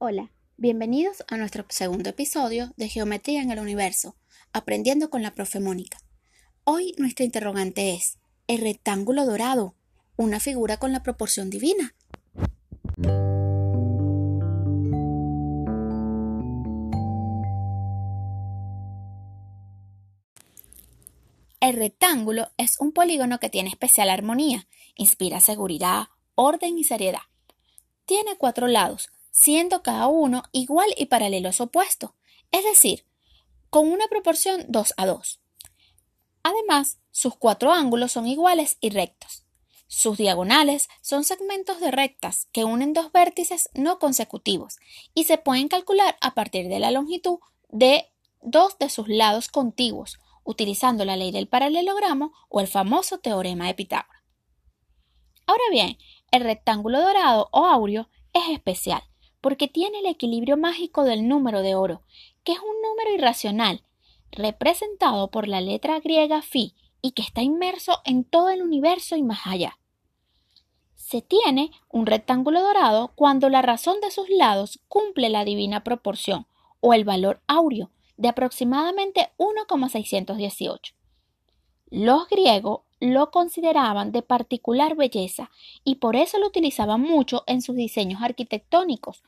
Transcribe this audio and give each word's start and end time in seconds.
Hola, 0.00 0.30
bienvenidos 0.56 1.24
a 1.26 1.36
nuestro 1.36 1.66
segundo 1.70 2.10
episodio 2.10 2.72
de 2.76 2.88
Geometría 2.88 3.42
en 3.42 3.50
el 3.50 3.58
Universo, 3.58 4.14
aprendiendo 4.52 5.10
con 5.10 5.24
la 5.24 5.34
profe 5.34 5.58
Mónica. 5.58 5.98
Hoy 6.62 6.94
nuestra 6.98 7.24
interrogante 7.24 7.94
es, 7.94 8.20
¿el 8.46 8.60
rectángulo 8.60 9.26
dorado, 9.26 9.74
una 10.16 10.38
figura 10.38 10.76
con 10.76 10.92
la 10.92 11.02
proporción 11.02 11.50
divina? 11.50 11.96
El 21.60 21.74
rectángulo 21.74 22.52
es 22.56 22.78
un 22.78 22.92
polígono 22.92 23.40
que 23.40 23.50
tiene 23.50 23.70
especial 23.70 24.10
armonía, 24.10 24.68
inspira 24.94 25.40
seguridad, 25.40 26.06
orden 26.36 26.78
y 26.78 26.84
seriedad. 26.84 27.22
Tiene 28.06 28.36
cuatro 28.36 28.68
lados, 28.68 29.10
siendo 29.38 29.84
cada 29.84 30.08
uno 30.08 30.42
igual 30.50 30.92
y 30.96 31.06
paralelo 31.06 31.48
a 31.48 31.52
su 31.52 31.62
opuesto, 31.62 32.16
es 32.50 32.64
decir, 32.64 33.06
con 33.70 33.88
una 33.88 34.08
proporción 34.08 34.64
2 34.66 34.94
a 34.96 35.06
2. 35.06 35.40
Además, 36.42 36.98
sus 37.12 37.36
cuatro 37.36 37.72
ángulos 37.72 38.10
son 38.10 38.26
iguales 38.26 38.78
y 38.80 38.90
rectos. 38.90 39.44
Sus 39.86 40.18
diagonales 40.18 40.88
son 41.02 41.22
segmentos 41.22 41.78
de 41.78 41.92
rectas 41.92 42.48
que 42.50 42.64
unen 42.64 42.92
dos 42.92 43.12
vértices 43.12 43.68
no 43.74 44.00
consecutivos 44.00 44.78
y 45.14 45.22
se 45.22 45.38
pueden 45.38 45.68
calcular 45.68 46.16
a 46.20 46.34
partir 46.34 46.66
de 46.66 46.80
la 46.80 46.90
longitud 46.90 47.38
de 47.68 48.10
dos 48.42 48.76
de 48.78 48.90
sus 48.90 49.06
lados 49.06 49.46
contiguos, 49.46 50.18
utilizando 50.42 51.04
la 51.04 51.16
ley 51.16 51.30
del 51.30 51.46
paralelogramo 51.46 52.32
o 52.48 52.58
el 52.58 52.66
famoso 52.66 53.18
teorema 53.18 53.68
de 53.68 53.74
Pitágoras. 53.74 54.24
Ahora 55.46 55.62
bien, 55.70 55.96
el 56.32 56.42
rectángulo 56.42 57.00
dorado 57.00 57.48
o 57.52 57.66
áureo 57.66 58.08
es 58.32 58.48
especial, 58.50 59.07
porque 59.40 59.68
tiene 59.68 60.00
el 60.00 60.06
equilibrio 60.06 60.56
mágico 60.56 61.04
del 61.04 61.28
número 61.28 61.62
de 61.62 61.74
oro, 61.74 62.02
que 62.44 62.52
es 62.52 62.58
un 62.58 62.82
número 62.82 63.14
irracional, 63.14 63.82
representado 64.30 65.30
por 65.30 65.48
la 65.48 65.60
letra 65.60 66.00
griega 66.00 66.42
phi 66.42 66.74
y 67.02 67.12
que 67.12 67.22
está 67.22 67.42
inmerso 67.42 68.00
en 68.04 68.24
todo 68.24 68.50
el 68.50 68.62
universo 68.62 69.16
y 69.16 69.22
más 69.22 69.46
allá. 69.46 69.78
Se 70.94 71.22
tiene 71.22 71.70
un 71.88 72.06
rectángulo 72.06 72.60
dorado 72.60 73.12
cuando 73.14 73.48
la 73.48 73.62
razón 73.62 74.00
de 74.00 74.10
sus 74.10 74.28
lados 74.28 74.80
cumple 74.88 75.30
la 75.30 75.44
divina 75.44 75.82
proporción 75.82 76.46
o 76.80 76.92
el 76.92 77.04
valor 77.04 77.40
áureo 77.46 77.90
de 78.16 78.28
aproximadamente 78.28 79.30
1,618. 79.38 80.94
Los 81.90 82.28
griegos 82.28 82.80
lo 83.00 83.30
consideraban 83.30 84.12
de 84.12 84.22
particular 84.22 84.96
belleza 84.96 85.50
y 85.84 85.96
por 85.96 86.16
eso 86.16 86.38
lo 86.38 86.46
utilizaban 86.46 87.00
mucho 87.00 87.44
en 87.46 87.62
sus 87.62 87.76
diseños 87.76 88.22
arquitectónicos, 88.22 89.22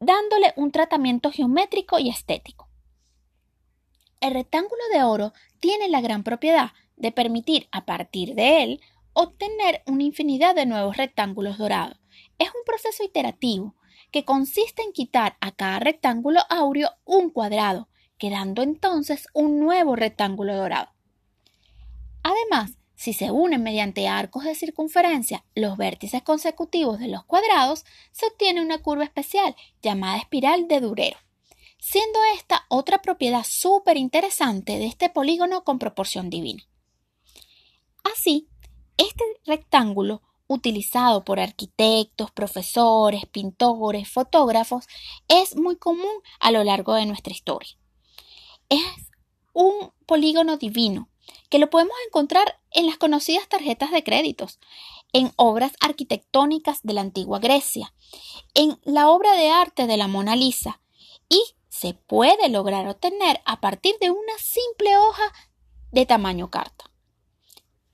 dándole 0.00 0.52
un 0.56 0.70
tratamiento 0.70 1.30
geométrico 1.30 1.98
y 1.98 2.08
estético. 2.08 2.68
El 4.20 4.34
rectángulo 4.34 4.82
de 4.92 5.02
oro 5.04 5.32
tiene 5.60 5.88
la 5.88 6.00
gran 6.00 6.24
propiedad 6.24 6.72
de 6.96 7.12
permitir 7.12 7.68
a 7.70 7.84
partir 7.84 8.34
de 8.34 8.62
él 8.62 8.80
obtener 9.12 9.82
una 9.86 10.02
infinidad 10.02 10.54
de 10.54 10.66
nuevos 10.66 10.96
rectángulos 10.96 11.58
dorados. 11.58 11.98
Es 12.38 12.48
un 12.48 12.64
proceso 12.64 13.04
iterativo 13.04 13.74
que 14.10 14.24
consiste 14.24 14.82
en 14.82 14.92
quitar 14.92 15.36
a 15.40 15.52
cada 15.52 15.80
rectángulo 15.80 16.40
áureo 16.48 16.90
un 17.04 17.30
cuadrado, 17.30 17.88
quedando 18.16 18.62
entonces 18.62 19.28
un 19.34 19.60
nuevo 19.60 19.96
rectángulo 19.96 20.56
dorado. 20.56 20.90
Además, 22.38 22.78
si 22.94 23.12
se 23.12 23.30
unen 23.30 23.62
mediante 23.62 24.08
arcos 24.08 24.44
de 24.44 24.54
circunferencia 24.54 25.44
los 25.54 25.76
vértices 25.76 26.22
consecutivos 26.22 26.98
de 26.98 27.08
los 27.08 27.24
cuadrados, 27.24 27.84
se 28.12 28.26
obtiene 28.26 28.60
una 28.60 28.78
curva 28.78 29.04
especial 29.04 29.54
llamada 29.82 30.18
espiral 30.18 30.66
de 30.66 30.80
Durero, 30.80 31.18
siendo 31.78 32.18
esta 32.34 32.64
otra 32.68 33.00
propiedad 33.00 33.44
súper 33.48 33.96
interesante 33.96 34.78
de 34.78 34.86
este 34.86 35.10
polígono 35.10 35.62
con 35.62 35.78
proporción 35.78 36.28
divina. 36.28 36.64
Así, 38.02 38.48
este 38.96 39.24
rectángulo, 39.46 40.22
utilizado 40.48 41.24
por 41.24 41.38
arquitectos, 41.38 42.32
profesores, 42.32 43.26
pintores, 43.26 44.10
fotógrafos, 44.10 44.88
es 45.28 45.56
muy 45.56 45.76
común 45.76 46.22
a 46.40 46.50
lo 46.50 46.64
largo 46.64 46.94
de 46.94 47.06
nuestra 47.06 47.32
historia. 47.32 47.70
Es 48.68 49.12
un 49.52 49.92
polígono 50.06 50.56
divino 50.56 51.10
que 51.50 51.58
lo 51.58 51.70
podemos 51.70 51.96
encontrar 52.06 52.60
en 52.70 52.86
las 52.86 52.98
conocidas 52.98 53.48
tarjetas 53.48 53.90
de 53.90 54.04
créditos, 54.04 54.58
en 55.12 55.32
obras 55.36 55.72
arquitectónicas 55.80 56.80
de 56.82 56.92
la 56.92 57.00
antigua 57.00 57.38
Grecia, 57.38 57.94
en 58.54 58.78
la 58.84 59.08
obra 59.08 59.34
de 59.34 59.50
arte 59.50 59.86
de 59.86 59.96
la 59.96 60.08
Mona 60.08 60.36
Lisa, 60.36 60.80
y 61.28 61.42
se 61.68 61.94
puede 61.94 62.48
lograr 62.48 62.88
obtener 62.88 63.40
a 63.44 63.60
partir 63.60 63.94
de 64.00 64.10
una 64.10 64.38
simple 64.38 64.96
hoja 64.96 65.32
de 65.92 66.06
tamaño 66.06 66.50
carta. 66.50 66.90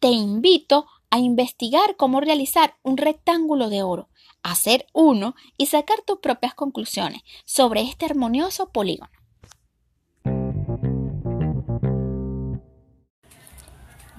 Te 0.00 0.08
invito 0.08 0.86
a 1.10 1.18
investigar 1.18 1.96
cómo 1.96 2.20
realizar 2.20 2.76
un 2.82 2.96
rectángulo 2.96 3.68
de 3.68 3.82
oro, 3.82 4.08
hacer 4.42 4.86
uno 4.92 5.34
y 5.56 5.66
sacar 5.66 6.02
tus 6.02 6.18
propias 6.18 6.54
conclusiones 6.54 7.22
sobre 7.44 7.82
este 7.82 8.04
armonioso 8.04 8.70
polígono. 8.70 9.10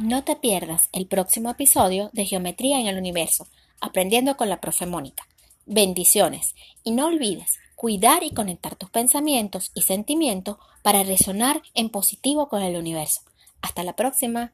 No 0.04 0.26
te 0.26 0.36
pierdas 0.36 0.90
el 0.92 1.08
próximo 1.08 1.50
episodio 1.50 2.10
de 2.12 2.26
Geometría 2.26 2.82
en 2.82 2.88
el 2.88 2.98
Universo, 2.98 3.48
aprendiendo 3.80 4.36
con 4.36 4.50
la 4.50 4.60
profe 4.60 4.86
Mónica. 4.86 5.26
Bendiciones 5.66 6.54
y 6.84 6.92
no 6.92 7.08
olvides 7.08 7.60
cuidar 7.76 8.24
y 8.24 8.32
conectar 8.32 8.76
tus 8.76 8.90
pensamientos 8.90 9.72
y 9.74 9.84
sentimientos 9.84 10.58
para 10.82 11.04
resonar 11.04 11.62
en 11.76 11.90
positivo 11.90 12.50
con 12.50 12.62
el 12.62 12.76
universo. 12.76 13.22
Hasta 13.62 13.84
la 13.84 13.96
próxima. 13.96 14.52